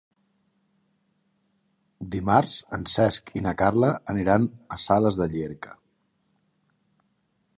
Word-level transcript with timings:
Dimarts 2.15 2.55
en 2.79 2.87
Cesc 2.95 3.29
i 3.41 3.45
na 3.49 3.53
Carla 3.61 3.93
aniran 4.15 4.49
a 4.77 4.81
Sales 4.87 5.21
de 5.23 5.31
Llierca. 5.35 5.79